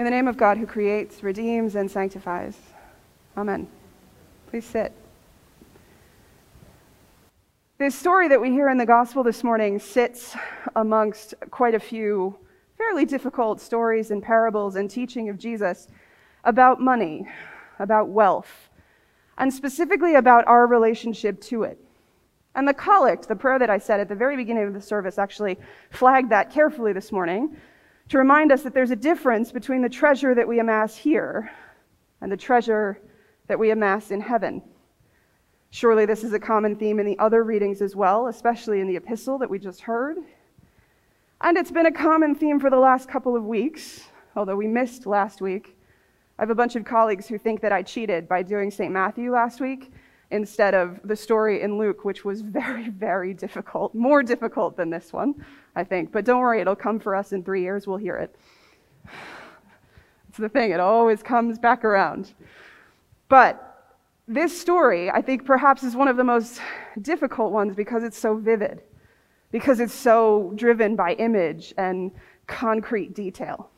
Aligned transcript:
In 0.00 0.04
the 0.04 0.10
name 0.10 0.28
of 0.28 0.38
God 0.38 0.56
who 0.56 0.64
creates, 0.64 1.22
redeems, 1.22 1.74
and 1.74 1.90
sanctifies. 1.90 2.56
Amen. 3.36 3.68
Please 4.46 4.64
sit. 4.64 4.94
This 7.76 7.94
story 7.94 8.26
that 8.28 8.40
we 8.40 8.48
hear 8.48 8.70
in 8.70 8.78
the 8.78 8.86
gospel 8.86 9.22
this 9.22 9.44
morning 9.44 9.78
sits 9.78 10.34
amongst 10.74 11.34
quite 11.50 11.74
a 11.74 11.78
few 11.78 12.34
fairly 12.78 13.04
difficult 13.04 13.60
stories 13.60 14.10
and 14.10 14.22
parables 14.22 14.74
and 14.74 14.90
teaching 14.90 15.28
of 15.28 15.36
Jesus 15.36 15.86
about 16.44 16.80
money, 16.80 17.28
about 17.78 18.08
wealth, 18.08 18.70
and 19.36 19.52
specifically 19.52 20.14
about 20.14 20.46
our 20.46 20.66
relationship 20.66 21.42
to 21.42 21.64
it. 21.64 21.78
And 22.54 22.66
the 22.66 22.72
collect, 22.72 23.28
the 23.28 23.36
prayer 23.36 23.58
that 23.58 23.68
I 23.68 23.76
said 23.76 24.00
at 24.00 24.08
the 24.08 24.14
very 24.14 24.36
beginning 24.36 24.66
of 24.66 24.72
the 24.72 24.80
service, 24.80 25.18
actually 25.18 25.58
flagged 25.90 26.30
that 26.30 26.50
carefully 26.50 26.94
this 26.94 27.12
morning 27.12 27.54
to 28.10 28.18
remind 28.18 28.50
us 28.50 28.62
that 28.62 28.74
there's 28.74 28.90
a 28.90 28.96
difference 28.96 29.52
between 29.52 29.82
the 29.82 29.88
treasure 29.88 30.34
that 30.34 30.46
we 30.46 30.58
amass 30.58 30.96
here 30.96 31.48
and 32.20 32.30
the 32.30 32.36
treasure 32.36 33.00
that 33.46 33.56
we 33.56 33.70
amass 33.70 34.10
in 34.10 34.20
heaven. 34.20 34.60
Surely 35.70 36.06
this 36.06 36.24
is 36.24 36.32
a 36.32 36.38
common 36.38 36.74
theme 36.74 36.98
in 36.98 37.06
the 37.06 37.16
other 37.20 37.44
readings 37.44 37.80
as 37.80 37.94
well, 37.94 38.26
especially 38.26 38.80
in 38.80 38.88
the 38.88 38.96
epistle 38.96 39.38
that 39.38 39.48
we 39.48 39.60
just 39.60 39.80
heard. 39.80 40.18
And 41.40 41.56
it's 41.56 41.70
been 41.70 41.86
a 41.86 41.92
common 41.92 42.34
theme 42.34 42.58
for 42.58 42.68
the 42.68 42.76
last 42.76 43.08
couple 43.08 43.36
of 43.36 43.44
weeks, 43.44 44.08
although 44.34 44.56
we 44.56 44.66
missed 44.66 45.06
last 45.06 45.40
week. 45.40 45.78
I 46.36 46.42
have 46.42 46.50
a 46.50 46.54
bunch 46.54 46.74
of 46.74 46.84
colleagues 46.84 47.28
who 47.28 47.38
think 47.38 47.60
that 47.60 47.70
I 47.70 47.82
cheated 47.82 48.28
by 48.28 48.42
doing 48.42 48.72
St. 48.72 48.92
Matthew 48.92 49.30
last 49.30 49.60
week 49.60 49.92
instead 50.30 50.74
of 50.74 51.00
the 51.04 51.16
story 51.16 51.62
in 51.62 51.78
Luke, 51.78 52.04
which 52.04 52.24
was 52.24 52.40
very, 52.40 52.88
very 52.90 53.34
difficult, 53.34 53.94
more 53.94 54.22
difficult 54.22 54.76
than 54.76 54.90
this 54.90 55.12
one, 55.12 55.34
I 55.76 55.84
think. 55.84 56.12
But 56.12 56.24
don't 56.24 56.40
worry, 56.40 56.60
it'll 56.60 56.76
come 56.76 57.00
for 57.00 57.14
us 57.14 57.32
in 57.32 57.42
three 57.42 57.62
years. 57.62 57.86
We'll 57.86 57.98
hear 57.98 58.16
it. 58.16 58.34
It's 60.28 60.38
the 60.38 60.48
thing, 60.48 60.70
it 60.70 60.78
always 60.78 61.24
comes 61.24 61.58
back 61.58 61.84
around. 61.84 62.34
But 63.28 63.70
this 64.28 64.56
story, 64.60 65.10
I 65.10 65.22
think, 65.22 65.44
perhaps 65.44 65.82
is 65.82 65.96
one 65.96 66.06
of 66.06 66.16
the 66.16 66.22
most 66.22 66.60
difficult 67.02 67.50
ones 67.50 67.74
because 67.74 68.04
it's 68.04 68.16
so 68.16 68.36
vivid, 68.36 68.84
because 69.50 69.80
it's 69.80 69.92
so 69.92 70.52
driven 70.54 70.94
by 70.94 71.14
image 71.14 71.74
and 71.76 72.12
concrete 72.46 73.12
detail. 73.12 73.70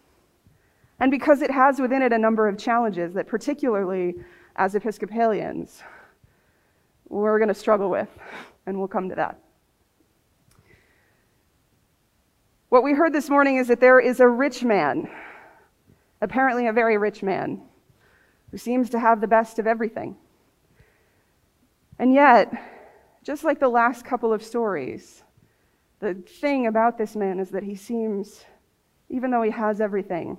And 1.01 1.11
because 1.11 1.41
it 1.41 1.51
has 1.51 1.81
within 1.81 2.03
it 2.03 2.13
a 2.13 2.19
number 2.19 2.47
of 2.49 2.59
challenges 2.59 3.15
that, 3.15 3.27
particularly 3.27 4.15
as 4.57 4.75
Episcopalians, 4.75 5.83
we're 7.13 7.39
going 7.39 7.49
to 7.49 7.55
struggle 7.55 7.91
with, 7.91 8.09
and 8.67 8.79
we'll 8.79 8.89
come 8.89 9.11
to 9.11 9.15
that. 9.15 9.39
What 12.71 12.83
we 12.83 12.95
heard 12.95 13.13
this 13.13 13.29
morning 13.29 13.57
is 13.57 13.69
that 13.69 13.81
there 13.81 14.01
is 14.01 14.21
a 14.21 14.27
rich 14.27 14.65
man, 14.65 15.11
apparently 16.23 16.67
a 16.67 16.73
very 16.73 16.97
rich 16.97 17.23
man, 17.23 17.61
who 18.51 18.57
seems 18.57 18.89
to 18.91 18.99
have 18.99 19.21
the 19.21 19.27
best 19.27 19.59
of 19.59 19.67
everything. 19.67 20.17
And 21.99 22.15
yet, 22.15 22.51
just 23.23 23.45
like 23.45 23.61
the 23.61 23.69
last 23.69 24.07
couple 24.07 24.33
of 24.33 24.43
stories, 24.43 25.23
the 26.01 26.15
thing 26.15 26.67
about 26.67 26.97
this 26.97 27.15
man 27.15 27.39
is 27.39 27.51
that 27.51 27.63
he 27.63 27.75
seems, 27.75 28.45
even 29.11 29.31
though 29.31 29.43
he 29.43 29.51
has 29.51 29.83
everything, 29.83 30.39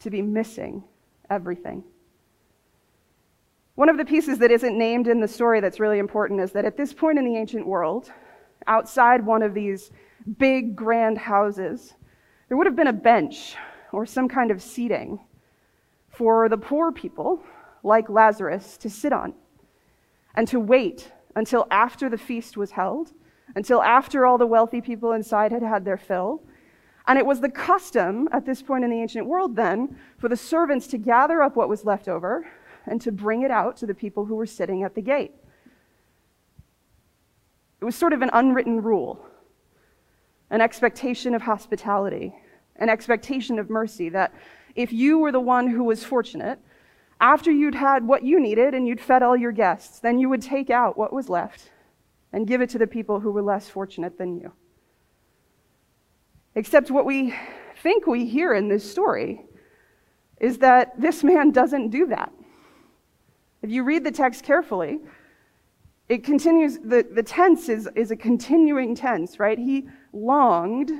to 0.00 0.10
be 0.10 0.20
missing 0.20 0.82
everything. 1.30 1.84
One 3.74 3.88
of 3.88 3.96
the 3.96 4.04
pieces 4.04 4.38
that 4.38 4.50
isn't 4.50 4.76
named 4.76 5.08
in 5.08 5.20
the 5.20 5.28
story 5.28 5.60
that's 5.60 5.80
really 5.80 5.98
important 5.98 6.40
is 6.40 6.52
that 6.52 6.66
at 6.66 6.76
this 6.76 6.92
point 6.92 7.18
in 7.18 7.24
the 7.24 7.36
ancient 7.36 7.66
world, 7.66 8.12
outside 8.66 9.24
one 9.24 9.42
of 9.42 9.54
these 9.54 9.90
big, 10.36 10.76
grand 10.76 11.16
houses, 11.16 11.94
there 12.48 12.58
would 12.58 12.66
have 12.66 12.76
been 12.76 12.88
a 12.88 12.92
bench 12.92 13.56
or 13.90 14.04
some 14.04 14.28
kind 14.28 14.50
of 14.50 14.60
seating 14.60 15.18
for 16.10 16.50
the 16.50 16.58
poor 16.58 16.92
people, 16.92 17.42
like 17.82 18.10
Lazarus, 18.10 18.76
to 18.76 18.90
sit 18.90 19.10
on 19.12 19.32
and 20.34 20.46
to 20.48 20.60
wait 20.60 21.10
until 21.34 21.66
after 21.70 22.10
the 22.10 22.18
feast 22.18 22.58
was 22.58 22.72
held, 22.72 23.12
until 23.56 23.82
after 23.82 24.26
all 24.26 24.36
the 24.36 24.46
wealthy 24.46 24.82
people 24.82 25.12
inside 25.12 25.50
had 25.50 25.62
had 25.62 25.86
their 25.86 25.96
fill. 25.96 26.42
And 27.06 27.18
it 27.18 27.24
was 27.24 27.40
the 27.40 27.48
custom 27.48 28.28
at 28.32 28.44
this 28.44 28.60
point 28.60 28.84
in 28.84 28.90
the 28.90 29.00
ancient 29.00 29.26
world 29.26 29.56
then 29.56 29.96
for 30.18 30.28
the 30.28 30.36
servants 30.36 30.86
to 30.88 30.98
gather 30.98 31.42
up 31.42 31.56
what 31.56 31.70
was 31.70 31.86
left 31.86 32.06
over 32.06 32.46
and 32.86 33.00
to 33.00 33.12
bring 33.12 33.42
it 33.42 33.50
out 33.50 33.76
to 33.78 33.86
the 33.86 33.94
people 33.94 34.24
who 34.24 34.34
were 34.34 34.46
sitting 34.46 34.82
at 34.82 34.94
the 34.94 35.00
gate. 35.00 35.32
It 37.80 37.84
was 37.84 37.96
sort 37.96 38.12
of 38.12 38.22
an 38.22 38.30
unwritten 38.32 38.82
rule, 38.82 39.24
an 40.50 40.60
expectation 40.60 41.34
of 41.34 41.42
hospitality, 41.42 42.34
an 42.76 42.88
expectation 42.88 43.58
of 43.58 43.70
mercy 43.70 44.08
that 44.10 44.32
if 44.74 44.92
you 44.92 45.18
were 45.18 45.32
the 45.32 45.40
one 45.40 45.68
who 45.68 45.84
was 45.84 46.04
fortunate, 46.04 46.58
after 47.20 47.50
you'd 47.50 47.74
had 47.74 48.06
what 48.06 48.24
you 48.24 48.40
needed 48.40 48.74
and 48.74 48.86
you'd 48.86 49.00
fed 49.00 49.22
all 49.22 49.36
your 49.36 49.52
guests, 49.52 50.00
then 50.00 50.18
you 50.18 50.28
would 50.28 50.42
take 50.42 50.70
out 50.70 50.98
what 50.98 51.12
was 51.12 51.28
left 51.28 51.70
and 52.32 52.46
give 52.46 52.60
it 52.60 52.70
to 52.70 52.78
the 52.78 52.86
people 52.86 53.20
who 53.20 53.30
were 53.30 53.42
less 53.42 53.68
fortunate 53.68 54.18
than 54.18 54.34
you. 54.36 54.52
Except 56.54 56.90
what 56.90 57.04
we 57.04 57.34
think 57.82 58.06
we 58.06 58.26
hear 58.26 58.54
in 58.54 58.68
this 58.68 58.88
story 58.88 59.44
is 60.40 60.58
that 60.58 61.00
this 61.00 61.22
man 61.22 61.50
doesn't 61.50 61.90
do 61.90 62.06
that. 62.06 62.32
If 63.62 63.70
you 63.70 63.84
read 63.84 64.04
the 64.04 64.10
text 64.10 64.44
carefully, 64.44 64.98
it 66.08 66.24
continues, 66.24 66.78
the, 66.78 67.06
the 67.10 67.22
tense 67.22 67.68
is, 67.68 67.88
is 67.94 68.10
a 68.10 68.16
continuing 68.16 68.94
tense, 68.94 69.38
right? 69.38 69.56
He 69.56 69.88
longed, 70.12 70.90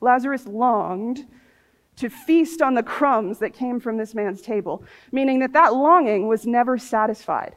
Lazarus 0.00 0.46
longed 0.46 1.26
to 1.96 2.08
feast 2.08 2.62
on 2.62 2.74
the 2.74 2.82
crumbs 2.82 3.38
that 3.38 3.52
came 3.52 3.78
from 3.78 3.98
this 3.98 4.14
man's 4.14 4.40
table, 4.40 4.82
meaning 5.12 5.38
that 5.40 5.52
that 5.52 5.74
longing 5.74 6.26
was 6.26 6.46
never 6.46 6.78
satisfied. 6.78 7.54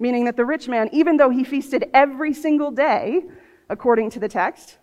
Meaning 0.00 0.24
that 0.24 0.36
the 0.36 0.44
rich 0.44 0.66
man, 0.66 0.90
even 0.92 1.16
though 1.16 1.30
he 1.30 1.44
feasted 1.44 1.88
every 1.94 2.34
single 2.34 2.72
day, 2.72 3.22
according 3.70 4.10
to 4.10 4.20
the 4.20 4.28
text, 4.28 4.78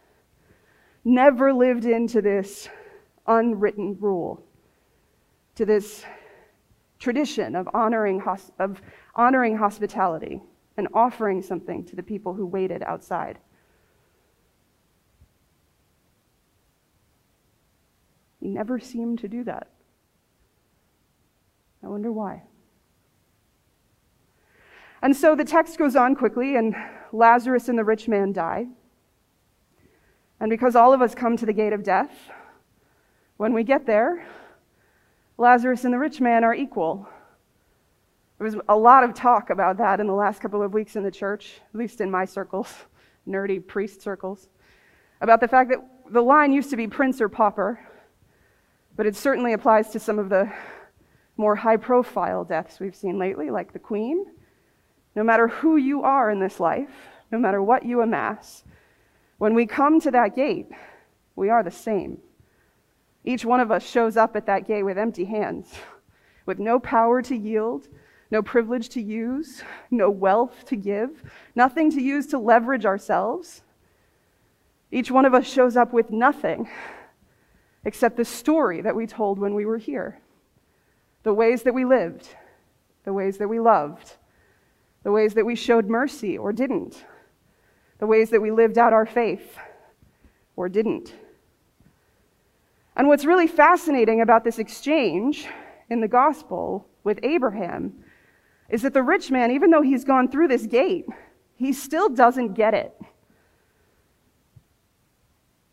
never 1.04 1.54
lived 1.54 1.86
into 1.86 2.22
this 2.22 2.70
unwritten 3.28 3.98
rule, 4.00 4.42
to 5.56 5.66
this 5.66 6.06
tradition 7.04 7.54
of 7.54 7.68
honoring, 7.74 8.24
of 8.60 8.82
honoring 9.16 9.58
hospitality 9.58 10.42
and 10.78 10.88
offering 10.94 11.42
something 11.42 11.84
to 11.84 11.98
the 11.98 12.02
people 12.02 12.34
who 12.34 12.46
waited 12.46 12.82
outside. 12.84 13.38
He 18.40 18.48
never 18.48 18.80
seemed 18.80 19.20
to 19.20 19.28
do 19.28 19.44
that. 19.44 19.68
I 21.84 21.88
wonder 21.88 22.12
why. 22.12 22.44
And 25.02 25.14
so 25.14 25.36
the 25.36 25.44
text 25.44 25.78
goes 25.78 25.98
on 25.98 26.16
quickly, 26.16 26.56
and 26.56 26.74
Lazarus 27.12 27.68
and 27.68 27.78
the 27.78 27.84
rich 27.84 28.08
man 28.08 28.32
die. 28.32 28.68
And 30.40 30.50
because 30.50 30.78
all 30.78 30.94
of 30.94 31.02
us 31.02 31.14
come 31.14 31.36
to 31.36 31.46
the 31.46 31.54
gate 31.54 31.74
of 31.74 31.84
death, 31.84 32.12
when 33.36 33.54
we 33.54 33.66
get 33.66 33.86
there, 33.86 34.26
Lazarus 35.38 35.84
and 35.84 35.94
the 35.94 36.00
rich 36.00 36.22
man 36.22 36.44
are 36.44 36.54
equal. 36.54 37.08
There 38.38 38.46
was 38.46 38.56
a 38.70 38.76
lot 38.76 39.04
of 39.04 39.14
talk 39.14 39.50
about 39.50 39.78
that 39.78 40.00
in 40.00 40.08
the 40.08 40.14
last 40.14 40.42
couple 40.42 40.62
of 40.62 40.74
weeks 40.74 40.96
in 40.96 41.04
the 41.04 41.12
church, 41.12 41.62
at 41.74 41.80
least 41.80 42.02
in 42.02 42.12
my 42.12 42.26
circles, 42.26 42.74
nerdy 43.28 43.66
priest 43.66 44.02
circles, 44.02 44.50
about 45.22 45.40
the 45.40 45.48
fact 45.48 45.70
that 45.70 45.80
the 46.10 46.22
line 46.22 46.52
used 46.52 46.70
to 46.70 46.78
be 46.78 46.88
prince 46.88 47.22
or 47.22 47.30
pauper, 47.30 47.80
but 48.96 49.06
it 49.06 49.16
certainly 49.16 49.54
applies 49.54 49.90
to 49.90 50.00
some 50.00 50.20
of 50.20 50.30
the 50.30 50.52
more 51.38 51.56
high 51.56 51.78
profile 51.78 52.44
deaths 52.44 52.80
we've 52.80 52.96
seen 52.96 53.18
lately, 53.18 53.50
like 53.50 53.74
the 53.74 53.80
Queen. 53.80 54.26
No 55.16 55.24
matter 55.24 55.48
who 55.48 55.78
you 55.78 56.04
are 56.04 56.30
in 56.30 56.40
this 56.40 56.60
life, 56.60 56.92
no 57.32 57.40
matter 57.40 57.62
what 57.62 57.86
you 57.86 58.02
amass, 58.02 58.64
when 59.38 59.56
we 59.56 59.66
come 59.66 60.00
to 60.02 60.12
that 60.12 60.36
gate, 60.36 60.68
we 61.36 61.50
are 61.50 61.64
the 61.64 61.72
same. 61.72 62.20
Each 63.24 63.46
one 63.46 63.60
of 63.60 63.72
us 63.72 63.88
shows 63.88 64.18
up 64.18 64.36
at 64.36 64.46
that 64.48 64.68
gate 64.68 64.84
with 64.84 64.98
empty 64.98 65.26
hands, 65.26 65.74
with 66.46 66.60
no 66.60 66.80
power 66.80 67.22
to 67.22 67.36
yield, 67.36 67.88
no 68.30 68.42
privilege 68.42 68.90
to 68.90 69.02
use, 69.02 69.64
no 69.92 70.10
wealth 70.10 70.66
to 70.66 70.76
give, 70.76 71.24
nothing 71.56 71.92
to 71.92 72.02
use 72.02 72.28
to 72.28 72.40
leverage 72.40 72.86
ourselves. 72.86 73.62
Each 74.92 75.12
one 75.12 75.26
of 75.26 75.34
us 75.34 75.48
shows 75.48 75.78
up 75.78 75.94
with 75.94 76.12
nothing 76.12 76.70
except 77.86 78.18
the 78.18 78.26
story 78.26 78.82
that 78.82 78.96
we 78.96 79.08
told 79.08 79.40
when 79.40 79.54
we 79.54 79.66
were 79.66 79.78
here 79.78 80.20
the 81.24 81.34
ways 81.34 81.64
that 81.64 81.74
we 81.74 81.86
lived, 81.86 82.28
the 83.06 83.14
ways 83.14 83.38
that 83.38 83.48
we 83.48 83.58
loved, 83.58 84.18
the 85.04 85.12
ways 85.12 85.34
that 85.34 85.46
we 85.46 85.56
showed 85.56 85.88
mercy 85.88 86.38
or 86.38 86.52
didn't, 86.52 87.06
the 88.00 88.06
ways 88.06 88.30
that 88.30 88.42
we 88.42 88.52
lived 88.52 88.78
out 88.78 88.92
our 88.92 89.06
faith 89.06 89.58
or 90.58 90.68
didn't. 90.68 91.14
And 92.96 93.08
what's 93.08 93.26
really 93.26 93.48
fascinating 93.48 94.22
about 94.22 94.44
this 94.44 94.60
exchange 94.60 95.48
in 95.90 96.00
the 96.00 96.08
gospel 96.08 96.88
with 97.04 97.20
Abraham 97.24 97.94
is 98.70 98.82
that 98.84 98.94
the 98.94 99.04
rich 99.04 99.32
man, 99.32 99.52
even 99.52 99.72
though 99.72 99.82
he's 99.82 100.04
gone 100.04 100.30
through 100.30 100.48
this 100.48 100.66
gate, 100.66 101.06
he 101.56 101.74
still 101.74 102.10
doesn't 102.10 102.54
get 102.54 102.74
it. 102.74 102.96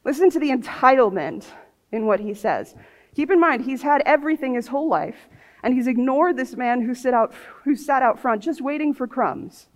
Listen 0.04 0.30
to 0.30 0.40
the 0.40 0.50
entitlement 0.50 1.46
in 1.92 2.06
what 2.06 2.20
he 2.20 2.34
says. 2.34 2.74
Keep 3.14 3.30
in 3.30 3.40
mind, 3.40 3.64
he's 3.64 3.82
had 3.82 4.02
everything 4.06 4.54
his 4.54 4.68
whole 4.68 4.88
life, 4.88 5.28
and 5.62 5.74
he's 5.74 5.86
ignored 5.86 6.36
this 6.36 6.56
man 6.56 6.80
who, 6.80 6.94
sit 6.94 7.12
out, 7.12 7.34
who 7.64 7.76
sat 7.76 8.02
out 8.02 8.18
front 8.18 8.42
just 8.42 8.60
waiting 8.60 8.94
for 8.94 9.06
crumbs. 9.06 9.68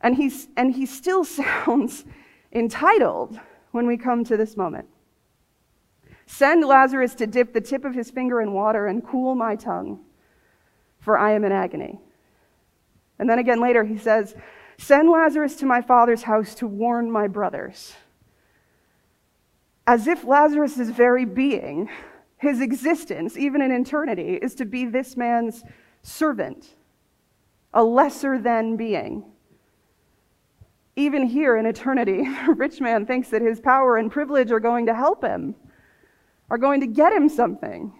And, 0.00 0.14
he's, 0.14 0.48
and 0.56 0.74
he 0.74 0.86
still 0.86 1.24
sounds 1.24 2.04
entitled 2.52 3.40
when 3.72 3.86
we 3.86 3.96
come 3.96 4.24
to 4.24 4.36
this 4.36 4.56
moment. 4.56 4.88
Send 6.26 6.64
Lazarus 6.64 7.14
to 7.14 7.26
dip 7.26 7.52
the 7.52 7.60
tip 7.60 7.84
of 7.84 7.94
his 7.94 8.10
finger 8.10 8.40
in 8.40 8.52
water 8.52 8.86
and 8.86 9.06
cool 9.06 9.34
my 9.34 9.56
tongue, 9.56 10.00
for 10.98 11.16
I 11.16 11.32
am 11.32 11.44
in 11.44 11.52
agony. 11.52 12.00
And 13.18 13.30
then 13.30 13.38
again 13.38 13.60
later, 13.60 13.84
he 13.84 13.96
says, 13.96 14.34
Send 14.78 15.08
Lazarus 15.08 15.56
to 15.56 15.66
my 15.66 15.80
father's 15.80 16.24
house 16.24 16.54
to 16.56 16.66
warn 16.66 17.10
my 17.10 17.28
brothers. 17.28 17.94
As 19.86 20.06
if 20.06 20.24
Lazarus' 20.24 20.90
very 20.90 21.24
being, 21.24 21.88
his 22.38 22.60
existence, 22.60 23.38
even 23.38 23.62
in 23.62 23.70
eternity, 23.70 24.34
is 24.42 24.54
to 24.56 24.64
be 24.66 24.84
this 24.84 25.16
man's 25.16 25.62
servant, 26.02 26.74
a 27.72 27.82
lesser 27.82 28.38
than 28.38 28.76
being. 28.76 29.24
Even 30.96 31.24
here 31.24 31.56
in 31.56 31.66
eternity, 31.66 32.26
a 32.48 32.52
rich 32.52 32.80
man 32.80 33.06
thinks 33.06 33.28
that 33.30 33.42
his 33.42 33.60
power 33.60 33.96
and 33.96 34.10
privilege 34.10 34.50
are 34.50 34.60
going 34.60 34.86
to 34.86 34.94
help 34.94 35.22
him, 35.22 35.54
are 36.50 36.58
going 36.58 36.80
to 36.80 36.86
get 36.86 37.12
him 37.12 37.28
something. 37.28 37.92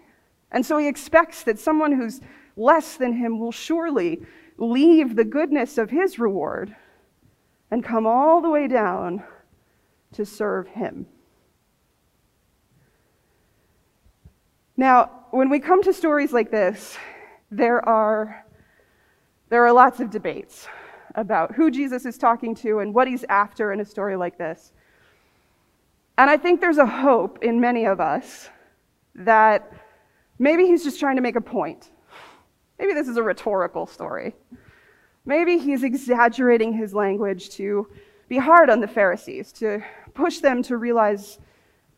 And 0.52 0.64
so 0.64 0.78
he 0.78 0.86
expects 0.86 1.42
that 1.44 1.58
someone 1.58 1.92
who's 1.92 2.20
less 2.56 2.96
than 2.96 3.12
him 3.12 3.38
will 3.38 3.52
surely 3.52 4.22
leave 4.58 5.16
the 5.16 5.24
goodness 5.24 5.78
of 5.78 5.90
his 5.90 6.18
reward 6.18 6.74
and 7.70 7.84
come 7.84 8.06
all 8.06 8.40
the 8.40 8.48
way 8.48 8.68
down 8.68 9.22
to 10.12 10.24
serve 10.24 10.68
him. 10.68 11.06
Now, 14.76 15.26
when 15.30 15.50
we 15.50 15.58
come 15.58 15.82
to 15.82 15.92
stories 15.92 16.32
like 16.32 16.50
this, 16.50 16.96
there 17.50 17.86
are, 17.88 18.44
there 19.48 19.64
are 19.64 19.72
lots 19.72 20.00
of 20.00 20.10
debates 20.10 20.68
about 21.14 21.54
who 21.54 21.70
Jesus 21.70 22.04
is 22.04 22.18
talking 22.18 22.54
to 22.56 22.80
and 22.80 22.94
what 22.94 23.08
he's 23.08 23.24
after 23.28 23.72
in 23.72 23.80
a 23.80 23.84
story 23.84 24.16
like 24.16 24.36
this. 24.38 24.72
And 26.18 26.30
I 26.30 26.36
think 26.36 26.60
there's 26.60 26.78
a 26.78 26.86
hope 26.86 27.42
in 27.42 27.60
many 27.60 27.86
of 27.86 28.00
us 28.00 28.48
that 29.14 29.72
maybe 30.38 30.66
he's 30.66 30.82
just 30.82 30.98
trying 30.98 31.16
to 31.16 31.22
make 31.22 31.36
a 31.36 31.40
point 31.40 31.90
Maybe 32.78 32.92
this 32.92 33.08
is 33.08 33.16
a 33.16 33.22
rhetorical 33.22 33.86
story. 33.86 34.34
Maybe 35.24 35.58
he's 35.58 35.82
exaggerating 35.82 36.72
his 36.72 36.94
language 36.94 37.50
to 37.50 37.88
be 38.28 38.38
hard 38.38 38.70
on 38.70 38.80
the 38.80 38.86
Pharisees, 38.86 39.52
to 39.52 39.82
push 40.14 40.38
them 40.38 40.62
to 40.64 40.76
realize 40.76 41.38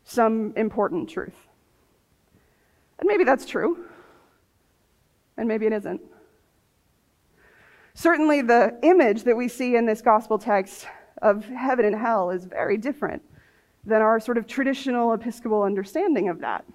some 0.03 0.53
important 0.55 1.09
truth. 1.09 1.35
And 2.99 3.07
maybe 3.07 3.23
that's 3.23 3.45
true, 3.45 3.85
and 5.37 5.47
maybe 5.47 5.65
it 5.65 5.73
isn't. 5.73 6.01
Certainly, 7.93 8.43
the 8.43 8.77
image 8.83 9.23
that 9.23 9.35
we 9.35 9.47
see 9.47 9.75
in 9.75 9.85
this 9.85 10.01
gospel 10.01 10.37
text 10.37 10.87
of 11.21 11.45
heaven 11.45 11.85
and 11.85 11.95
hell 11.95 12.29
is 12.29 12.45
very 12.45 12.77
different 12.77 13.21
than 13.85 14.01
our 14.01 14.19
sort 14.19 14.37
of 14.37 14.47
traditional 14.47 15.13
Episcopal 15.13 15.63
understanding 15.63 16.29
of 16.29 16.39
that. 16.39 16.65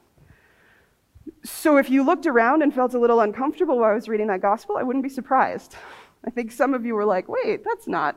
So 1.43 1.77
if 1.77 1.91
you 1.91 2.05
looked 2.05 2.27
around 2.27 2.63
and 2.63 2.75
felt 2.75 2.95
a 2.95 2.99
little 2.99 3.21
uncomfortable 3.21 3.79
while 3.79 3.91
I 3.91 3.95
was 3.95 4.09
reading 4.09 4.27
that 4.29 4.41
gospel, 4.41 4.77
I 4.77 4.83
wouldn't 4.83 5.03
be 5.03 5.09
surprised. 5.09 5.77
I 6.25 6.31
think 6.31 6.51
some 6.51 6.75
of 6.75 6.85
you 6.87 6.95
were 6.95 7.05
like, 7.05 7.29
wait, 7.29 7.63
that's 7.65 7.87
not, 7.87 8.17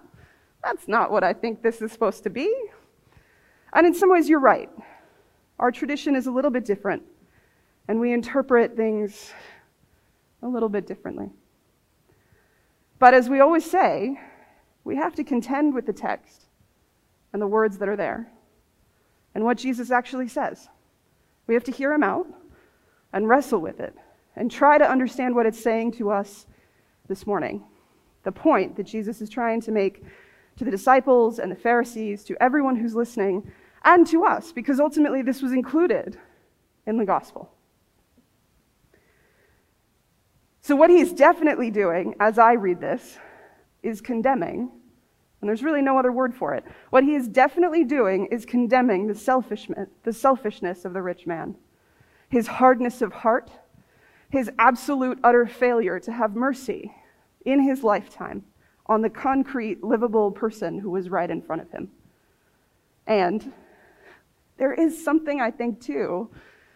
that's 0.63 0.87
not 0.87 1.11
what 1.11 1.23
I 1.23 1.33
think 1.33 1.61
this 1.61 1.81
is 1.81 1.91
supposed 1.91 2.23
to 2.23 2.29
be. 2.29 2.53
And 3.73 3.85
in 3.85 3.93
some 3.93 4.09
ways, 4.09 4.29
you're 4.29 4.39
right. 4.39 4.69
Our 5.59 5.71
tradition 5.71 6.15
is 6.15 6.27
a 6.27 6.31
little 6.31 6.51
bit 6.51 6.65
different, 6.65 7.03
and 7.87 7.99
we 7.99 8.13
interpret 8.13 8.77
things 8.77 9.33
a 10.41 10.47
little 10.47 10.69
bit 10.69 10.87
differently. 10.87 11.29
But 12.99 13.13
as 13.13 13.29
we 13.29 13.39
always 13.39 13.69
say, 13.69 14.19
we 14.83 14.95
have 14.95 15.15
to 15.15 15.23
contend 15.23 15.73
with 15.73 15.85
the 15.85 15.93
text 15.93 16.45
and 17.33 17.41
the 17.41 17.47
words 17.47 17.77
that 17.79 17.89
are 17.89 17.97
there 17.97 18.31
and 19.37 19.45
what 19.45 19.59
Jesus 19.59 19.91
actually 19.91 20.27
says. 20.27 20.67
We 21.45 21.53
have 21.53 21.63
to 21.65 21.71
hear 21.71 21.93
him 21.93 22.01
out 22.01 22.25
and 23.13 23.29
wrestle 23.29 23.59
with 23.59 23.79
it 23.79 23.93
and 24.35 24.49
try 24.49 24.79
to 24.79 24.89
understand 24.89 25.35
what 25.35 25.45
it's 25.45 25.61
saying 25.61 25.91
to 25.91 26.09
us 26.09 26.47
this 27.07 27.27
morning. 27.27 27.63
The 28.23 28.31
point 28.31 28.75
that 28.77 28.87
Jesus 28.87 29.21
is 29.21 29.29
trying 29.29 29.61
to 29.61 29.71
make 29.71 30.01
to 30.55 30.65
the 30.65 30.71
disciples 30.71 31.37
and 31.37 31.51
the 31.51 31.55
Pharisees, 31.55 32.23
to 32.23 32.41
everyone 32.41 32.77
who's 32.77 32.95
listening, 32.95 33.51
and 33.85 34.07
to 34.07 34.25
us, 34.25 34.51
because 34.51 34.79
ultimately 34.79 35.21
this 35.21 35.43
was 35.43 35.51
included 35.51 36.17
in 36.87 36.97
the 36.97 37.05
gospel. 37.05 37.51
So, 40.61 40.75
what 40.75 40.89
he's 40.89 41.13
definitely 41.13 41.69
doing, 41.69 42.15
as 42.19 42.39
I 42.39 42.53
read 42.53 42.81
this, 42.81 43.19
is 43.83 44.01
condemning, 44.01 44.71
and 45.47 45.55
there's 45.55 45.63
really 45.63 45.81
no 45.81 45.97
other 45.97 46.11
word 46.11 46.35
for 46.35 46.53
it. 46.53 46.65
What 46.89 47.05
he 47.05 47.15
is 47.15 47.29
definitely 47.29 47.85
doing 47.85 48.27
is 48.29 48.45
condemning 48.45 49.07
the 49.07 49.87
the 50.03 50.11
selfishness 50.11 50.83
of 50.83 50.91
the 50.91 51.01
rich 51.01 51.25
man 51.25 51.55
his 52.29 52.47
hardness 52.47 53.01
of 53.01 53.13
heart, 53.13 53.49
his 54.29 54.51
absolute 54.59 55.17
utter 55.23 55.47
failure 55.47 55.97
to 55.97 56.11
have 56.11 56.35
mercy 56.35 56.91
in 57.45 57.61
his 57.61 57.85
lifetime 57.85 58.43
on 58.87 59.01
the 59.01 59.09
concrete, 59.09 59.81
livable 59.81 60.29
person 60.29 60.79
who 60.79 60.89
was 60.89 61.09
right 61.09 61.29
in 61.29 61.41
front 61.41 61.61
of 61.61 61.71
him. 61.71 61.89
And 63.05 63.53
there 64.57 64.73
is 64.73 65.01
something, 65.01 65.39
I 65.39 65.51
think, 65.51 65.79
too, 65.79 66.29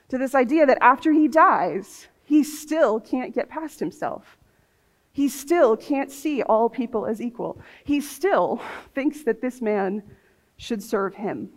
to 0.07 0.17
this 0.17 0.33
idea 0.33 0.65
that 0.65 0.77
after 0.79 1.11
he 1.11 1.27
dies, 1.27 2.07
he 2.23 2.45
still 2.45 3.01
can't 3.01 3.35
get 3.35 3.49
past 3.49 3.81
himself. 3.81 4.37
He 5.11 5.27
still 5.27 5.75
can't 5.75 6.11
see 6.11 6.41
all 6.41 6.69
people 6.69 7.05
as 7.05 7.21
equal. 7.21 7.59
He 7.83 7.99
still 8.01 8.61
thinks 8.95 9.23
that 9.23 9.41
this 9.41 9.61
man 9.61 10.03
should 10.57 10.81
serve 10.81 11.15
him. 11.15 11.49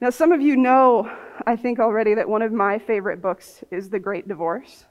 Now, 0.00 0.10
some 0.10 0.32
of 0.32 0.42
you 0.42 0.56
know, 0.56 1.10
I 1.46 1.56
think 1.56 1.78
already, 1.78 2.14
that 2.14 2.28
one 2.28 2.42
of 2.42 2.52
my 2.52 2.78
favorite 2.78 3.22
books 3.22 3.64
is 3.70 3.88
The 3.88 3.98
Great 3.98 4.28
Divorce. 4.28 4.84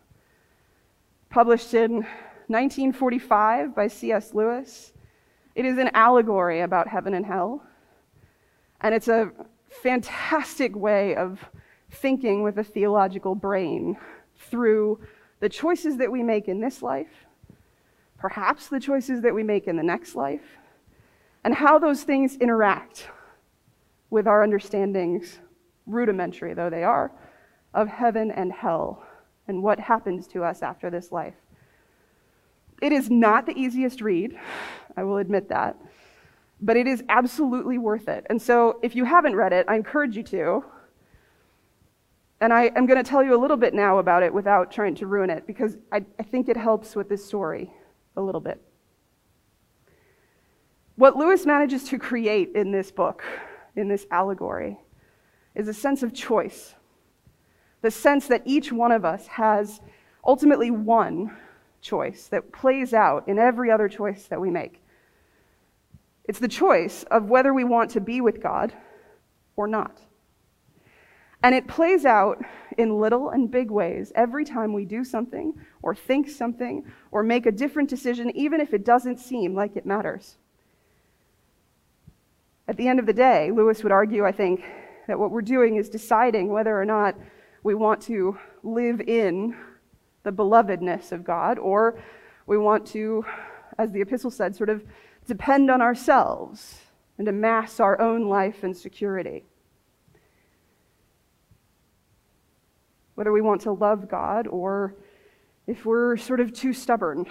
Published 1.30 1.74
in 1.74 2.06
1945 2.48 3.76
by 3.76 3.88
C.S. 3.88 4.34
Lewis. 4.34 4.94
It 5.56 5.66
is 5.66 5.78
an 5.78 5.92
allegory 5.94 6.62
about 6.62 6.88
heaven 6.88 7.14
and 7.14 7.26
hell. 7.26 7.64
And 8.82 8.96
it's 8.96 9.08
a 9.08 9.32
fantastic 9.70 10.76
way 10.76 11.16
of 11.16 11.40
thinking 11.92 12.42
with 12.42 12.58
a 12.58 12.64
theological 12.64 13.36
brain 13.36 13.98
through 14.38 15.00
the 15.44 15.50
choices 15.50 15.98
that 15.98 16.10
we 16.10 16.24
make 16.24 16.48
in 16.48 16.62
this 16.62 16.82
life, 16.82 17.26
perhaps 18.18 18.70
the 18.70 18.80
choices 18.80 19.20
that 19.20 19.36
we 19.36 19.44
make 19.44 19.68
in 19.68 19.76
the 19.76 19.84
next 19.84 20.16
life, 20.16 20.58
and 21.44 21.54
how 21.54 21.78
those 21.78 22.04
things 22.04 22.38
interact 22.38 23.10
with 24.10 24.26
our 24.26 24.42
understandings, 24.42 25.40
rudimentary 25.86 26.54
though 26.54 26.70
they 26.70 26.86
are, 26.86 27.12
of 27.74 27.90
heaven 27.90 28.32
and 28.32 28.54
hell 28.54 29.06
and 29.50 29.62
what 29.62 29.82
happens 29.82 30.28
to 30.28 30.46
us 30.46 30.62
after 30.62 30.90
this 30.90 31.12
life. 31.12 31.36
It 32.82 32.94
is 32.94 33.12
not 33.12 33.46
the 33.46 33.60
easiest 33.60 34.00
read, 34.00 34.40
I 34.96 35.04
will 35.04 35.18
admit 35.18 35.50
that, 35.50 35.76
but 36.62 36.78
it 36.78 36.88
is 36.88 37.04
absolutely 37.10 37.78
worth 37.78 38.08
it. 38.08 38.26
And 38.30 38.42
so 38.42 38.80
if 38.82 38.96
you 38.96 39.04
haven't 39.04 39.36
read 39.36 39.52
it, 39.52 39.66
I 39.68 39.76
encourage 39.76 40.16
you 40.16 40.24
to. 40.24 40.64
And 42.44 42.52
I 42.52 42.72
am 42.76 42.86
going 42.86 43.02
to 43.02 43.10
tell 43.10 43.24
you 43.24 43.34
a 43.34 43.40
little 43.40 43.56
bit 43.56 43.74
now 43.74 44.00
about 44.00 44.22
it 44.22 44.34
without 44.34 44.70
trying 44.70 44.96
to 44.96 45.08
ruin 45.08 45.30
it 45.30 45.48
because 45.48 45.78
I, 45.94 46.04
I 46.20 46.24
think 46.24 46.50
it 46.50 46.58
helps 46.58 46.94
with 46.94 47.08
this 47.08 47.26
story 47.26 47.72
a 48.18 48.22
little 48.22 48.42
bit. 48.42 48.62
What 50.98 51.16
Lewis 51.16 51.46
manages 51.46 51.86
to 51.86 51.98
create 51.98 52.52
in 52.54 52.74
this 52.74 52.92
book 52.92 53.24
in 53.78 53.88
this 53.88 54.06
allegory 54.12 54.78
is 55.56 55.70
a 55.70 55.74
sense 55.74 56.04
of 56.04 56.14
choice. 56.14 56.76
The 57.82 57.90
sense 57.90 58.28
that 58.28 58.42
each 58.44 58.74
one 58.74 58.92
of 58.92 59.06
us 59.06 59.26
has 59.28 59.80
ultimately 60.26 60.70
one 60.70 61.34
choice 61.80 62.28
that 62.28 62.52
plays 62.52 62.94
out 62.94 63.26
in 63.30 63.40
every 63.40 63.72
other 63.72 63.88
choice 63.88 64.28
that 64.28 64.42
we 64.42 64.52
make. 64.52 64.84
It's 66.26 66.40
the 66.40 66.50
choice 66.50 67.04
of 67.04 67.30
whether 67.30 67.54
we 67.54 67.64
want 67.64 67.92
to 67.92 68.02
be 68.02 68.20
with 68.20 68.44
God 68.44 68.74
or 69.56 69.66
not. 69.66 70.02
And 71.44 71.54
it 71.54 71.68
plays 71.68 72.06
out 72.06 72.42
in 72.78 73.00
little 73.00 73.30
and 73.30 73.52
big 73.52 73.70
ways 73.70 74.14
every 74.16 74.46
time 74.46 74.74
we 74.74 74.86
do 74.86 75.04
something 75.04 75.54
or 75.82 75.94
think 75.94 76.30
something 76.30 76.86
or 77.12 77.22
make 77.22 77.46
a 77.46 77.52
different 77.52 77.90
decision, 77.90 78.36
even 78.36 78.62
if 78.62 78.74
it 78.74 78.86
doesn't 78.86 79.20
seem 79.20 79.54
like 79.54 79.76
it 79.76 79.86
matters. 79.86 80.38
At 82.68 82.78
the 82.78 82.88
end 82.88 83.00
of 83.00 83.06
the 83.06 83.14
day, 83.14 83.52
Lewis 83.52 83.84
would 83.84 83.92
argue, 83.92 84.26
I 84.26 84.32
think, 84.32 84.64
that 85.08 85.20
what 85.20 85.32
we're 85.32 85.42
doing 85.42 85.76
is 85.76 85.90
deciding 85.90 86.48
whether 86.48 86.80
or 86.80 86.86
not 86.86 87.16
we 87.62 87.76
want 87.76 88.02
to 88.04 88.38
live 88.64 89.02
in 89.02 89.56
the 90.24 90.32
belovedness 90.32 91.12
of 91.12 91.26
God 91.26 91.60
or 91.60 92.00
we 92.46 92.58
want 92.58 92.86
to, 92.88 93.26
as 93.78 93.92
the 93.92 94.00
epistle 94.00 94.32
said, 94.32 94.56
sort 94.56 94.70
of 94.70 94.84
depend 95.28 95.70
on 95.70 95.82
ourselves 95.82 96.80
and 97.18 97.28
amass 97.28 97.82
our 97.82 98.00
own 98.00 98.30
life 98.30 98.64
and 98.64 98.76
security. 98.76 99.44
Whether 103.16 103.32
we 103.32 103.42
want 103.42 103.62
to 103.62 103.72
love 103.72 104.10
God 104.10 104.48
or 104.48 104.96
if 105.68 105.86
we're 105.86 106.18
sort 106.18 106.40
of 106.40 106.54
too 106.54 106.74
stubborn, 106.74 107.26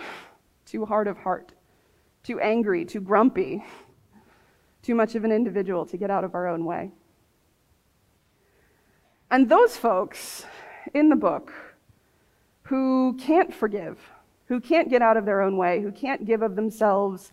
too 0.64 0.84
hard 0.84 1.06
of 1.06 1.18
heart, 1.18 1.52
too 2.22 2.40
angry, 2.40 2.84
too 2.84 3.00
grumpy, 3.00 3.64
too 4.82 4.94
much 4.94 5.14
of 5.14 5.24
an 5.24 5.32
individual 5.32 5.84
to 5.86 5.96
get 5.96 6.10
out 6.10 6.24
of 6.24 6.34
our 6.34 6.46
own 6.46 6.64
way. 6.64 6.90
And 9.30 9.48
those 9.48 9.76
folks 9.76 10.44
in 10.94 11.08
the 11.08 11.16
book 11.16 11.52
who 12.64 13.16
can't 13.20 13.52
forgive, 13.52 13.98
who 14.46 14.60
can't 14.60 14.88
get 14.88 15.02
out 15.02 15.16
of 15.16 15.24
their 15.24 15.40
own 15.40 15.56
way, 15.56 15.80
who 15.80 15.92
can't 15.92 16.24
give 16.24 16.42
of 16.42 16.56
themselves, 16.56 17.32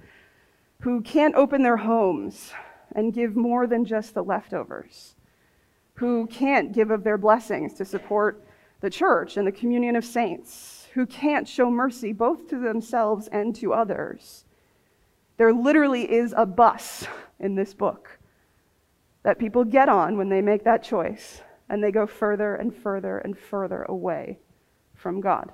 who 0.81 1.01
can't 1.01 1.35
open 1.35 1.61
their 1.61 1.77
homes 1.77 2.53
and 2.95 3.13
give 3.13 3.35
more 3.35 3.67
than 3.67 3.85
just 3.85 4.13
the 4.13 4.23
leftovers, 4.23 5.15
who 5.99 6.25
can't 6.27 6.71
give 6.71 6.91
of 6.91 7.03
their 7.03 7.17
blessings 7.17 7.73
to 7.73 7.83
support 7.83 8.41
the 8.79 8.89
church 8.89 9.35
and 9.35 9.45
the 9.45 9.51
communion 9.51 9.97
of 9.97 10.05
saints, 10.05 10.87
who 10.93 11.05
can't 11.05 11.45
show 11.45 11.69
mercy 11.69 12.13
both 12.13 12.47
to 12.47 12.57
themselves 12.57 13.27
and 13.33 13.53
to 13.53 13.73
others. 13.73 14.45
There 15.35 15.51
literally 15.51 16.09
is 16.09 16.33
a 16.37 16.45
bus 16.45 17.05
in 17.41 17.55
this 17.55 17.73
book 17.73 18.17
that 19.23 19.39
people 19.39 19.65
get 19.65 19.89
on 19.89 20.17
when 20.17 20.29
they 20.29 20.41
make 20.41 20.63
that 20.63 20.83
choice, 20.83 21.41
and 21.67 21.83
they 21.83 21.91
go 21.91 22.07
further 22.07 22.55
and 22.55 22.73
further 22.73 23.17
and 23.17 23.37
further 23.37 23.83
away 23.89 24.39
from 24.95 25.19
God. 25.19 25.51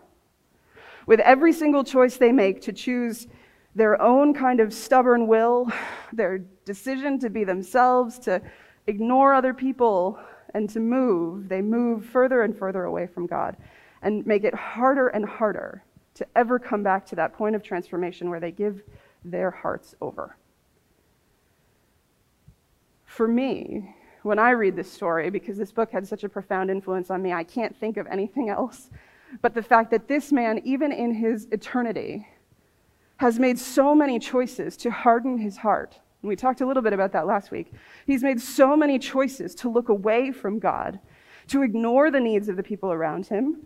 With 1.08 1.22
every 1.22 1.54
single 1.54 1.84
choice 1.84 2.18
they 2.18 2.32
make 2.32 2.62
to 2.62 2.72
choose 2.72 3.26
their 3.74 4.00
own 4.00 4.36
kind 4.36 4.60
of 4.60 4.72
stubborn 4.76 5.26
will, 5.26 5.72
their 6.14 6.38
decision 6.66 7.18
to 7.22 7.32
be 7.32 7.44
themselves, 7.44 8.20
to 8.20 8.44
ignore 8.86 9.34
other 9.34 9.52
people, 9.52 10.20
and 10.54 10.70
to 10.70 10.80
move, 10.80 11.50
they 11.50 11.62
move 11.62 12.06
further 12.06 12.44
and 12.44 12.58
further 12.58 12.84
away 12.84 13.08
from 13.08 13.28
God 13.28 13.58
and 14.02 14.26
make 14.26 14.44
it 14.44 14.54
harder 14.54 15.08
and 15.08 15.26
harder 15.26 15.84
to 16.16 16.26
ever 16.36 16.60
come 16.60 16.84
back 16.84 17.06
to 17.08 17.16
that 17.16 17.34
point 17.34 17.56
of 17.56 17.64
transformation 17.64 18.30
where 18.30 18.40
they 18.40 18.52
give 18.52 18.82
their 19.24 19.52
hearts 19.52 19.96
over. 20.02 20.38
For 23.06 23.28
me, 23.28 23.96
when 24.24 24.40
I 24.40 24.52
read 24.52 24.76
this 24.76 24.92
story, 24.92 25.30
because 25.30 25.58
this 25.58 25.72
book 25.72 25.92
had 25.92 26.08
such 26.08 26.24
a 26.24 26.30
profound 26.30 26.70
influence 26.70 27.10
on 27.10 27.22
me, 27.22 27.34
I 27.34 27.44
can't 27.44 27.76
think 27.76 27.98
of 27.98 28.08
anything 28.08 28.50
else 28.50 28.90
but 29.42 29.54
the 29.54 29.64
fact 29.64 29.92
that 29.92 30.08
this 30.08 30.32
man, 30.32 30.62
even 30.64 30.92
in 30.92 31.14
his 31.14 31.48
eternity, 31.52 32.28
has 33.18 33.40
made 33.40 33.58
so 33.58 33.96
many 33.96 34.20
choices 34.20 34.76
to 34.78 34.92
harden 34.92 35.38
his 35.38 35.58
heart 35.58 36.00
and 36.26 36.30
we 36.30 36.36
talked 36.36 36.62
a 36.62 36.66
little 36.66 36.82
bit 36.82 36.92
about 36.92 37.12
that 37.12 37.28
last 37.28 37.52
week. 37.52 37.72
He's 38.08 38.24
made 38.24 38.42
so 38.42 38.76
many 38.76 38.98
choices 38.98 39.54
to 39.56 39.70
look 39.70 39.90
away 39.90 40.32
from 40.32 40.58
God, 40.58 41.00
to 41.50 41.62
ignore 41.62 42.10
the 42.10 42.20
needs 42.20 42.50
of 42.50 42.58
the 42.58 42.64
people 42.64 42.92
around 42.92 43.28
him, 43.28 43.58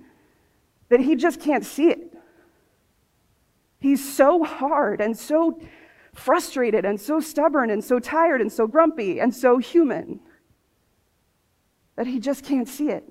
that 0.90 1.00
he 1.00 1.16
just 1.16 1.40
can't 1.40 1.64
see 1.64 1.88
it. 1.88 2.14
He's 3.80 4.14
so 4.14 4.44
hard 4.44 5.00
and 5.00 5.18
so 5.18 5.62
frustrated 6.14 6.84
and 6.84 7.00
so 7.00 7.22
stubborn 7.22 7.70
and 7.70 7.82
so 7.82 7.98
tired 7.98 8.42
and 8.42 8.52
so 8.52 8.68
grumpy 8.68 9.22
and 9.22 9.34
so 9.34 9.58
human 9.58 10.20
that 11.96 12.08
he 12.08 12.20
just 12.20 12.44
can't 12.44 12.68
see 12.68 12.90
it. 12.90 13.06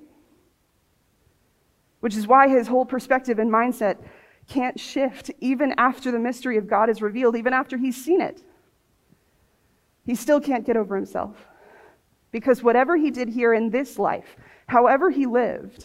Which 2.01 2.15
is 2.15 2.27
why 2.27 2.49
his 2.49 2.69
whole 2.69 2.85
perspective 2.85 3.39
and 3.39 3.51
mindset 3.51 3.97
can't 4.47 4.79
shift 4.79 5.31
even 5.41 5.73
after 5.79 6.13
the 6.13 6.19
mystery 6.19 6.59
of 6.59 6.69
God 6.69 6.91
is 6.91 7.01
revealed, 7.01 7.35
even 7.35 7.55
after 7.55 7.79
he's 7.79 7.97
seen 7.97 8.21
it. 8.21 8.43
He 10.09 10.15
still 10.15 10.41
can't 10.41 10.65
get 10.65 10.79
over 10.79 10.97
himself. 10.97 11.37
Because 12.33 12.63
whatever 12.63 12.97
he 12.97 13.11
did 13.11 13.29
here 13.29 13.53
in 13.53 13.69
this 13.69 13.99
life, 13.99 14.37
however 14.67 15.11
he 15.11 15.27
lived, 15.27 15.85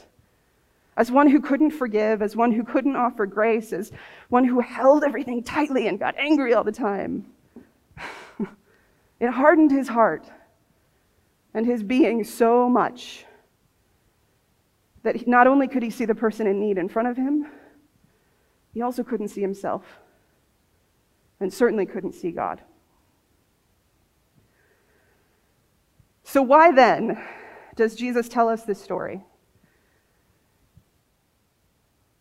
as 0.95 1.11
one 1.11 1.29
who 1.29 1.41
couldn't 1.41 1.71
forgive, 1.71 2.21
as 2.21 2.33
one 2.33 2.53
who 2.53 2.63
couldn't 2.63 2.95
offer 2.95 3.25
grace, 3.25 3.73
as 3.73 3.91
one 4.29 4.45
who 4.45 4.61
held 4.61 5.03
everything 5.03 5.43
tightly 5.43 5.87
and 5.89 5.99
got 5.99 6.17
angry 6.17 6.53
all 6.53 6.63
the 6.63 6.71
time, 6.71 7.25
it 9.19 9.29
hardened 9.29 9.71
his 9.71 9.89
heart 9.89 10.25
and 11.53 11.65
his 11.65 11.83
being 11.83 12.23
so 12.23 12.69
much 12.69 13.25
that 15.01 15.27
not 15.27 15.47
only 15.47 15.67
could 15.67 15.83
he 15.83 15.89
see 15.89 16.05
the 16.05 16.15
person 16.15 16.47
in 16.47 16.61
need 16.61 16.77
in 16.77 16.87
front 16.87 17.09
of 17.09 17.17
him, 17.17 17.45
he 18.73 18.81
also 18.81 19.03
couldn't 19.03 19.27
see 19.27 19.41
himself 19.41 19.83
and 21.41 21.53
certainly 21.53 21.85
couldn't 21.85 22.13
see 22.13 22.31
God. 22.31 22.61
So, 26.33 26.41
why 26.41 26.71
then 26.71 27.23
does 27.75 27.93
Jesus 27.93 28.27
tell 28.27 28.49
us 28.49 28.63
this 28.63 28.81
story? 28.81 29.23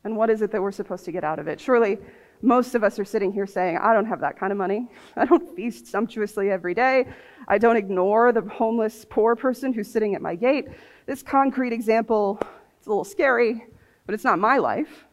And 0.05 0.19
what 0.19 0.29
is 0.29 0.43
it 0.43 0.53
that 0.53 0.61
we're 0.61 0.71
supposed 0.71 1.07
to 1.07 1.13
get 1.13 1.25
out 1.25 1.39
of 1.39 1.49
it? 1.49 1.59
Surely, 1.59 1.97
most 2.43 2.75
of 2.75 2.85
us 2.85 2.99
are 2.99 3.07
sitting 3.07 3.33
here 3.33 3.47
saying, 3.47 3.79
I 3.79 3.95
don't 3.95 4.05
have 4.05 4.21
that 4.21 4.39
kind 4.39 4.53
of 4.53 4.59
money. 4.59 4.91
I 5.17 5.25
don't 5.25 5.57
feast 5.57 5.87
sumptuously 5.87 6.51
every 6.51 6.75
day. 6.75 7.07
I 7.49 7.57
don't 7.57 7.79
ignore 7.79 8.33
the 8.33 8.43
homeless 8.43 9.07
poor 9.09 9.35
person 9.35 9.73
who's 9.73 9.91
sitting 9.91 10.15
at 10.15 10.21
my 10.21 10.35
gate. 10.35 10.67
This 11.07 11.23
concrete 11.23 11.73
example, 11.73 12.39
it's 12.77 12.87
a 12.87 12.91
little 12.91 13.05
scary, 13.05 13.65
but 14.05 14.15
it's 14.15 14.25
not 14.25 14.39
my 14.39 14.59
life, 14.59 15.07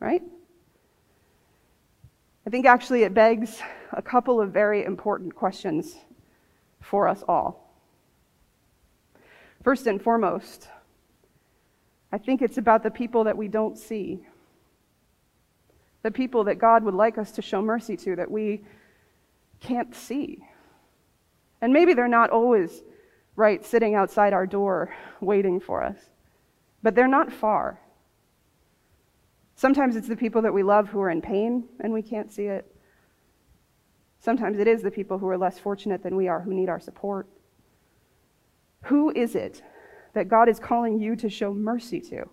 right? 0.00 0.22
I 2.46 2.48
think 2.48 2.64
actually 2.64 3.02
it 3.02 3.12
begs 3.12 3.60
a 3.92 4.00
couple 4.00 4.40
of 4.40 4.54
very 4.54 4.86
important 4.86 5.34
questions 5.34 5.96
for 6.80 7.08
us 7.08 7.22
all. 7.28 7.67
First 9.68 9.86
and 9.86 10.00
foremost, 10.00 10.66
I 12.10 12.16
think 12.16 12.40
it's 12.40 12.56
about 12.56 12.82
the 12.82 12.90
people 12.90 13.24
that 13.24 13.36
we 13.36 13.48
don't 13.48 13.76
see. 13.76 14.26
The 16.02 16.10
people 16.10 16.44
that 16.44 16.58
God 16.58 16.84
would 16.84 16.94
like 16.94 17.18
us 17.18 17.32
to 17.32 17.42
show 17.42 17.60
mercy 17.60 17.94
to 17.98 18.16
that 18.16 18.30
we 18.30 18.62
can't 19.60 19.94
see. 19.94 20.38
And 21.60 21.70
maybe 21.70 21.92
they're 21.92 22.08
not 22.08 22.30
always 22.30 22.82
right 23.36 23.62
sitting 23.62 23.94
outside 23.94 24.32
our 24.32 24.46
door 24.46 24.96
waiting 25.20 25.60
for 25.60 25.84
us, 25.84 25.98
but 26.82 26.94
they're 26.94 27.06
not 27.06 27.30
far. 27.30 27.78
Sometimes 29.54 29.96
it's 29.96 30.08
the 30.08 30.16
people 30.16 30.40
that 30.40 30.54
we 30.54 30.62
love 30.62 30.88
who 30.88 31.00
are 31.02 31.10
in 31.10 31.20
pain 31.20 31.64
and 31.80 31.92
we 31.92 32.00
can't 32.00 32.32
see 32.32 32.46
it. 32.46 32.74
Sometimes 34.18 34.60
it 34.60 34.66
is 34.66 34.80
the 34.80 34.90
people 34.90 35.18
who 35.18 35.28
are 35.28 35.36
less 35.36 35.58
fortunate 35.58 36.02
than 36.02 36.16
we 36.16 36.26
are 36.26 36.40
who 36.40 36.54
need 36.54 36.70
our 36.70 36.80
support. 36.80 37.28
Who 38.88 39.10
is 39.10 39.34
it 39.34 39.62
that 40.14 40.28
God 40.28 40.48
is 40.48 40.58
calling 40.58 40.98
you 40.98 41.14
to 41.16 41.28
show 41.28 41.52
mercy 41.52 42.00
to? 42.00 42.24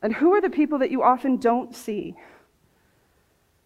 And 0.00 0.14
who 0.14 0.32
are 0.34 0.40
the 0.40 0.48
people 0.48 0.78
that 0.78 0.92
you 0.92 1.02
often 1.02 1.38
don't 1.38 1.74
see? 1.74 2.14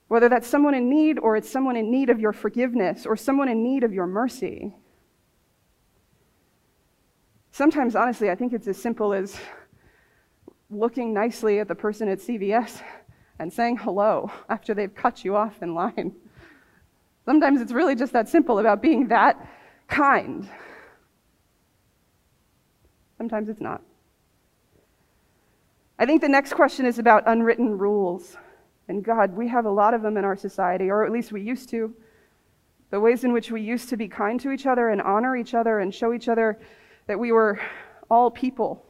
Whether 0.08 0.30
that's 0.30 0.46
someone 0.46 0.74
in 0.74 0.88
need 0.88 1.18
or 1.18 1.36
it's 1.36 1.50
someone 1.50 1.76
in 1.76 1.90
need 1.90 2.08
of 2.08 2.20
your 2.20 2.32
forgiveness 2.32 3.04
or 3.04 3.16
someone 3.16 3.50
in 3.50 3.62
need 3.62 3.84
of 3.84 3.92
your 3.92 4.06
mercy. 4.06 4.74
Sometimes, 7.50 7.94
honestly, 7.96 8.30
I 8.30 8.34
think 8.34 8.54
it's 8.54 8.66
as 8.66 8.78
simple 8.78 9.12
as 9.12 9.38
looking 10.70 11.12
nicely 11.12 11.60
at 11.60 11.68
the 11.68 11.74
person 11.74 12.08
at 12.08 12.18
CVS 12.18 12.80
and 13.38 13.52
saying 13.52 13.76
hello 13.76 14.30
after 14.48 14.72
they've 14.72 14.94
cut 14.94 15.22
you 15.22 15.36
off 15.36 15.62
in 15.62 15.74
line. 15.74 16.14
Sometimes 17.26 17.60
it's 17.60 17.72
really 17.72 17.94
just 17.94 18.14
that 18.14 18.26
simple 18.26 18.58
about 18.58 18.80
being 18.80 19.08
that 19.08 19.46
kind. 19.86 20.48
Sometimes 23.22 23.48
it's 23.48 23.60
not. 23.60 23.80
I 25.96 26.06
think 26.06 26.22
the 26.22 26.28
next 26.28 26.54
question 26.54 26.86
is 26.86 26.98
about 26.98 27.22
unwritten 27.24 27.78
rules. 27.78 28.36
And 28.88 29.04
God, 29.04 29.36
we 29.36 29.46
have 29.46 29.64
a 29.64 29.70
lot 29.70 29.94
of 29.94 30.02
them 30.02 30.16
in 30.16 30.24
our 30.24 30.34
society, 30.34 30.90
or 30.90 31.06
at 31.06 31.12
least 31.12 31.30
we 31.30 31.40
used 31.40 31.68
to. 31.68 31.94
The 32.90 32.98
ways 32.98 33.22
in 33.22 33.32
which 33.32 33.52
we 33.52 33.60
used 33.60 33.88
to 33.90 33.96
be 33.96 34.08
kind 34.08 34.40
to 34.40 34.50
each 34.50 34.66
other 34.66 34.88
and 34.88 35.00
honor 35.00 35.36
each 35.36 35.54
other 35.54 35.78
and 35.78 35.94
show 35.94 36.12
each 36.12 36.26
other 36.26 36.58
that 37.06 37.16
we 37.16 37.30
were 37.30 37.60
all 38.10 38.28
people, 38.28 38.84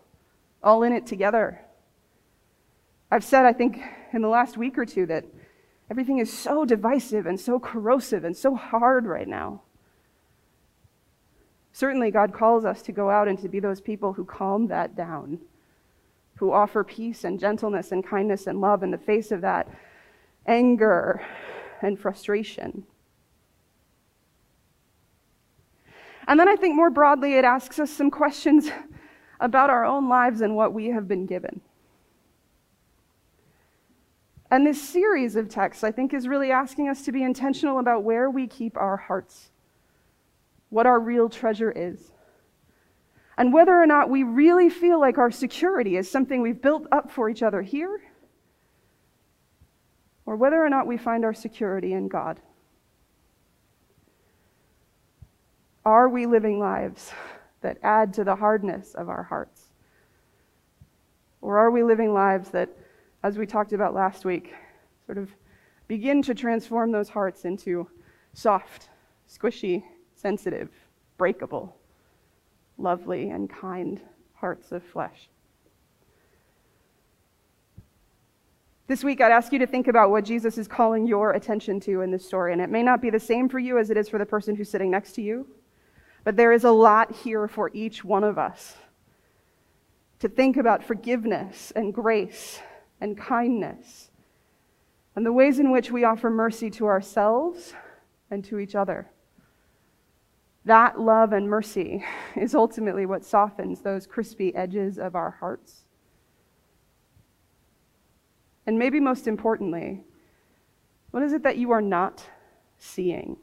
all 0.62 0.83
in 0.83 0.95
it 0.95 1.07
together. 1.07 1.61
I've 3.11 3.25
said, 3.25 3.45
I 3.45 3.53
think, 3.53 3.83
in 4.15 4.23
the 4.23 4.29
last 4.29 4.57
week 4.57 4.79
or 4.79 4.87
two 4.87 5.05
that 5.05 5.27
everything 5.91 6.21
is 6.21 6.33
so 6.33 6.65
divisive 6.65 7.27
and 7.27 7.39
so 7.39 7.61
corrosive 7.61 8.25
and 8.25 8.35
so 8.35 8.55
hard 8.55 9.05
right 9.05 9.29
now. 9.29 9.61
Certainly, 11.73 12.11
God 12.11 12.35
calls 12.35 12.64
us 12.64 12.83
to 12.83 12.93
go 12.93 13.09
out 13.09 13.29
and 13.29 13.38
to 13.41 13.49
be 13.49 13.59
those 13.59 13.81
people 13.81 14.12
who 14.12 14.25
calm 14.25 14.67
that 14.69 14.95
down, 14.95 15.38
who 16.37 16.52
offer 16.52 16.85
peace 16.85 17.25
and 17.25 17.41
gentleness 17.41 17.93
and 17.93 18.05
kindness 18.05 18.47
and 18.47 18.61
love 18.61 18.83
in 18.83 18.91
the 18.91 18.99
face 18.99 19.33
of 19.33 19.41
that 19.41 19.69
anger 20.47 21.25
and 21.81 21.99
frustration. 21.99 22.85
And 26.29 26.38
then 26.38 26.49
I 26.49 26.57
think 26.57 26.76
more 26.76 26.91
broadly, 26.91 27.35
it 27.35 27.45
asks 27.45 27.79
us 27.79 27.91
some 27.91 28.11
questions 28.11 28.71
about 29.41 29.71
our 29.71 29.85
own 29.85 30.09
lives 30.09 30.41
and 30.41 30.55
what 30.55 30.73
we 30.73 30.88
have 30.88 31.09
been 31.09 31.26
given. 31.26 31.61
And 34.50 34.67
this 34.67 34.81
series 34.81 35.37
of 35.37 35.49
texts, 35.49 35.83
I 35.83 35.91
think, 35.91 36.12
is 36.12 36.29
really 36.29 36.50
asking 36.50 36.88
us 36.91 37.02
to 37.07 37.12
be 37.12 37.23
intentional 37.23 37.79
about 37.79 38.05
where 38.05 38.29
we 38.29 38.47
keep 38.47 38.76
our 38.76 38.99
hearts 38.99 39.51
what 40.73 40.87
our 40.87 40.99
real 40.99 41.29
treasure 41.29 41.71
is. 41.71 42.12
And 43.37 43.52
whether 43.52 43.79
or 43.79 43.87
not 43.87 44.09
we 44.09 44.23
really 44.23 44.71
feel 44.71 44.99
like 44.99 45.19
our 45.19 45.31
security 45.31 45.99
is 45.99 46.11
something 46.11 46.41
we've 46.41 46.62
built 46.62 46.87
up 46.91 47.11
for 47.11 47.29
each 47.29 47.43
other 47.43 47.61
here, 47.61 48.00
or 50.25 50.35
whether 50.37 50.64
or 50.64 50.71
not 50.71 50.87
we 50.87 50.97
find 50.97 51.26
our 51.26 51.35
security 51.35 51.93
in 51.93 52.09
God. 52.09 52.41
Are 55.85 56.09
we 56.09 56.25
living 56.25 56.59
lives 56.59 57.12
that 57.61 57.76
add 57.83 58.14
to 58.14 58.25
the 58.25 58.37
hardness 58.37 58.95
of 58.95 59.11
our 59.11 59.25
hearts? 59.25 59.73
Or 61.43 61.59
are 61.59 61.71
we 61.71 61.83
living 61.83 62.14
lives 62.14 62.49
that, 62.50 62.71
as 63.23 63.37
we 63.37 63.47
talked 63.47 63.75
about 63.75 63.93
last 63.93 64.25
week, 64.25 64.55
sort 65.05 65.19
of 65.19 65.29
begin 65.87 66.23
to 66.23 66.35
transform 66.35 66.93
those 66.93 67.11
hearts 67.11 67.45
into 67.45 67.88
soft, 68.33 68.88
squishy, 69.29 69.83
sensitive, 70.23 70.71
breakable, 71.19 71.76
lovely, 72.79 73.29
and 73.29 73.50
kind 73.50 74.00
hearts 74.35 74.73
of 74.73 74.83
flesh? 74.83 75.29
This 78.87 79.05
week, 79.05 79.21
I'd 79.21 79.33
ask 79.33 79.52
you 79.52 79.59
to 79.59 79.67
think 79.67 79.88
about 79.88 80.11
what 80.11 80.25
Jesus 80.25 80.59
is 80.59 80.69
calling 80.69 81.07
your 81.07 81.33
attention 81.33 81.81
to 81.81 82.02
in 82.02 82.11
this 82.11 82.26
story. 82.26 82.52
And 82.52 82.61
it 82.61 82.71
may 82.71 82.83
not 82.83 83.00
be 83.00 83.11
the 83.11 83.21
same 83.21 83.49
for 83.49 83.59
you 83.59 83.79
as 83.79 83.91
it 83.91 83.97
is 83.97 84.09
for 84.09 84.19
the 84.19 84.26
person 84.26 84.55
who's 84.55 84.71
sitting 84.71 84.91
next 84.91 85.12
to 85.12 85.23
you, 85.23 85.47
but 86.25 86.37
there 86.37 86.52
is 86.52 86.64
a 86.64 86.71
lot 86.71 87.12
here 87.12 87.49
for 87.49 87.71
each 87.73 88.05
one 88.05 88.25
of 88.25 88.38
us 88.38 88.76
to 90.19 90.29
think 90.29 90.57
about 90.57 90.85
forgiveness 90.85 91.73
and 91.75 91.93
grace 91.93 92.61
and 93.00 93.19
kindness 93.19 94.11
and 95.14 95.26
the 95.26 95.33
ways 95.33 95.59
in 95.59 95.71
which 95.71 95.91
we 95.91 96.05
offer 96.05 96.31
mercy 96.31 96.71
to 96.71 96.87
ourselves 96.87 97.75
and 98.31 98.45
to 98.45 98.59
each 98.59 98.75
other. 98.75 99.11
That 100.64 101.00
love 101.00 101.33
and 101.33 101.49
mercy 101.49 102.04
is 102.37 102.54
ultimately 102.54 103.07
what 103.07 103.25
softens 103.25 103.81
those 103.81 104.07
crispy 104.07 104.54
edges 104.54 104.99
of 104.99 105.14
our 105.14 105.31
hearts. 105.31 105.85
And 108.66 108.78
maybe 108.78 109.00
most 109.00 109.26
importantly, 109.26 110.04
what 111.11 111.23
is 111.23 111.33
it 111.33 111.42
that 111.42 111.59
you 111.59 111.73
are 111.73 111.83
not 111.83 112.25
seeing 112.78 113.37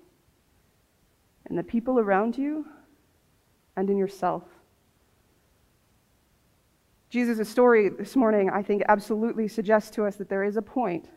in 1.50 1.56
the 1.56 1.64
people 1.64 2.00
around 2.00 2.38
you 2.38 2.66
and 3.76 3.90
in 3.90 3.98
yourself? 3.98 4.44
Jesus' 7.10 7.50
story 7.50 7.90
this 7.90 8.16
morning, 8.16 8.50
I 8.50 8.64
think, 8.64 8.84
absolutely 8.88 9.48
suggests 9.48 9.90
to 9.92 10.06
us 10.06 10.16
that 10.18 10.30
there 10.30 10.44
is 10.44 10.58
a 10.58 10.62
point 10.62 11.10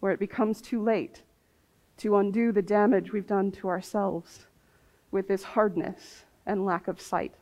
where 0.00 0.10
it 0.10 0.18
becomes 0.18 0.60
too 0.60 0.82
late 0.82 1.22
to 1.98 2.16
undo 2.16 2.50
the 2.50 2.62
damage 2.62 3.12
we've 3.12 3.26
done 3.26 3.52
to 3.52 3.68
ourselves 3.68 4.46
with 5.14 5.28
this 5.28 5.44
hardness 5.44 6.24
and 6.44 6.66
lack 6.66 6.88
of 6.88 7.00
sight. 7.00 7.32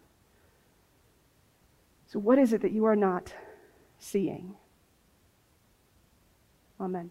So, 2.07 2.19
what 2.19 2.39
is 2.39 2.53
it 2.53 2.61
that 2.61 2.73
you 2.73 2.85
are 2.85 2.95
not 2.95 3.33
seeing? 3.99 4.55
Amen. 6.79 7.11